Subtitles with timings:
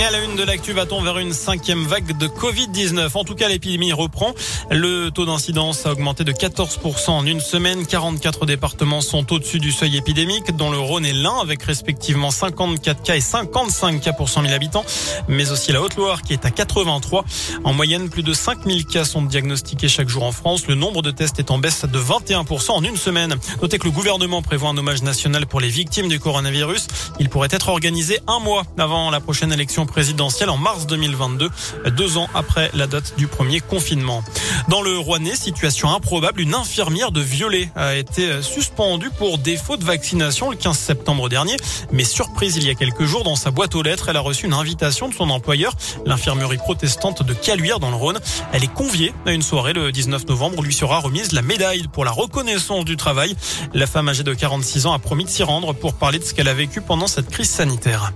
[0.00, 3.34] Et à la une de l'actu, va-t-on vers une cinquième vague de Covid-19 En tout
[3.34, 4.32] cas, l'épidémie reprend.
[4.70, 7.86] Le taux d'incidence a augmenté de 14% en une semaine.
[7.86, 13.02] 44 départements sont au-dessus du seuil épidémique, dont le Rhône est l'un, avec respectivement 54
[13.02, 14.86] cas et 55 cas pour 100 000 habitants,
[15.28, 17.26] mais aussi la Haute-Loire qui est à 83.
[17.64, 20.66] En moyenne, plus de 5000 cas sont diagnostiqués chaque jour en France.
[20.66, 23.34] Le nombre de tests est en baisse de 21% en une semaine.
[23.60, 26.86] Notez que le gouvernement prévoit un hommage national pour les victimes du coronavirus.
[27.18, 31.50] Il pourrait être organisé un mois avant la prochaine élection présidentielle en mars 2022,
[31.90, 34.22] deux ans après la date du premier confinement.
[34.68, 39.84] Dans le Rouennais, situation improbable, une infirmière de Violet a été suspendue pour défaut de
[39.84, 41.56] vaccination le 15 septembre dernier.
[41.92, 44.46] Mais surprise, il y a quelques jours, dans sa boîte aux lettres, elle a reçu
[44.46, 45.74] une invitation de son employeur,
[46.06, 48.20] l'infirmerie protestante de Caluire dans le Rhône.
[48.52, 51.88] Elle est conviée à une soirée le 19 novembre où lui sera remise la médaille
[51.92, 53.34] pour la reconnaissance du travail.
[53.74, 56.34] La femme âgée de 46 ans a promis de s'y rendre pour parler de ce
[56.34, 58.12] qu'elle a vécu pendant cette crise sanitaire.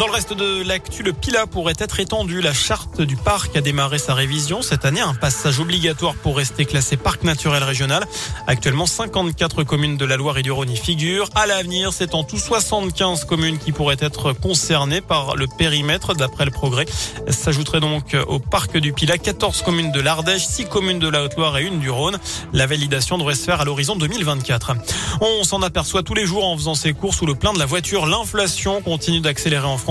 [0.00, 2.40] Dans le reste de l'actu, le PILA pourrait être étendu.
[2.40, 5.02] La charte du parc a démarré sa révision cette année.
[5.02, 8.06] Un passage obligatoire pour rester classé parc naturel régional.
[8.46, 11.28] Actuellement, 54 communes de la Loire et du Rhône y figurent.
[11.34, 16.46] À l'avenir, c'est en tout 75 communes qui pourraient être concernées par le périmètre d'après
[16.46, 16.86] le progrès.
[17.28, 21.58] S'ajouterait donc au parc du PILA 14 communes de l'Ardèche, 6 communes de la Haute-Loire
[21.58, 22.18] et une du Rhône.
[22.54, 24.72] La validation devrait se faire à l'horizon 2024.
[25.20, 27.66] On s'en aperçoit tous les jours en faisant ses courses sous le plein de la
[27.66, 28.06] voiture.
[28.06, 29.89] L'inflation continue d'accélérer en France.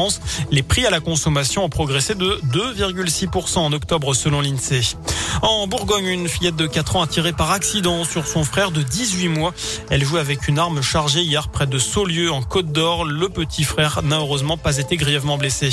[0.52, 4.96] Les prix à la consommation ont progressé de 2,6% en octobre selon l'INSEE.
[5.42, 8.82] En Bourgogne, une fillette de 4 ans a tiré par accident sur son frère de
[8.82, 9.54] 18 mois.
[9.90, 13.06] Elle jouait avec une arme chargée hier près de Saulieu en Côte d'Or.
[13.06, 15.70] Le petit frère n'a heureusement pas été grièvement blessé.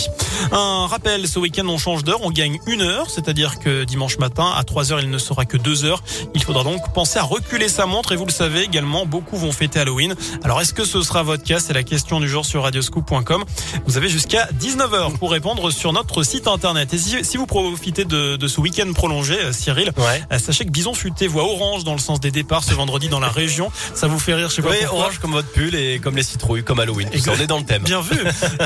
[0.53, 4.53] Un rappel, ce week-end on change d'heure, on gagne une heure, c'est-à-dire que dimanche matin
[4.57, 6.03] à 3 heures il ne sera que 2 heures.
[6.35, 9.53] Il faudra donc penser à reculer sa montre et vous le savez également, beaucoup vont
[9.53, 10.15] fêter Halloween.
[10.45, 13.45] Alors est-ce que ce sera votre cas C'est la question du jour sur radioscoop.com.
[13.87, 16.93] Vous avez jusqu'à 19h pour répondre sur notre site internet.
[16.95, 20.23] Et si, vous profitez de, de ce week-end prolongé, euh, Cyril, Ouais.
[20.33, 23.21] euh, sachez que Bison Futé voit orange dans le sens des départs ce vendredi dans
[23.21, 23.71] la région.
[23.95, 24.99] Ça vous fait rire, je sais pas Oui, pourquoi.
[25.05, 27.09] orange comme votre pull et comme les citrouilles, comme Halloween.
[27.13, 27.35] Exact.
[27.39, 27.83] On est dans le thème.
[27.83, 28.19] Bien vu.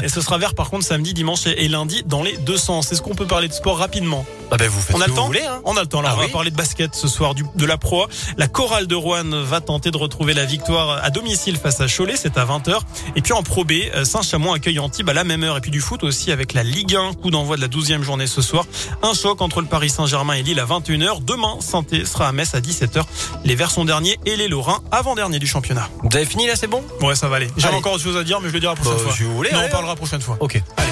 [0.02, 2.90] Et ce sera vert par contre samedi, dimanche et et lundi dans les deux sens.
[2.92, 4.24] Est-ce qu'on peut parler de sport rapidement?
[4.50, 5.42] Ah ben vous faites On a ce le que temps vous voulez.
[5.44, 5.60] Hein.
[5.64, 6.00] On a le temps.
[6.00, 8.02] Alors Ah on va parler de basket ce soir, du, de la Pro.
[8.04, 8.06] A.
[8.36, 12.16] La chorale de Rouen va tenter de retrouver la victoire à domicile face à Cholet.
[12.16, 12.78] C'est à 20h.
[13.16, 15.56] Et puis en Pro B, euh, Saint-Chamond accueille Antibes à la même heure.
[15.56, 17.14] Et puis du foot aussi avec la Ligue 1.
[17.14, 18.64] Coup d'envoi de la 12e journée ce soir.
[19.02, 21.24] Un choc entre le Paris Saint-Germain et Lille à 21h.
[21.24, 23.02] Demain, Santé sera à Metz à 17h.
[23.44, 25.88] Les Verts sont derniers et les Lorrains avant-dernier du championnat.
[26.02, 26.82] Vous avez fini là, c'est bon?
[27.02, 27.48] Ouais, ça va aller.
[27.56, 27.76] J'ai Allez.
[27.76, 29.12] encore autre chose à dire, mais je le dirai la prochaine Bah, fois.
[29.16, 30.36] si vous voulez, Non, on parlera la prochaine fois.
[30.40, 30.60] Ok.
[30.76, 30.88] Allez.